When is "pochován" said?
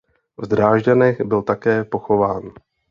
1.83-2.51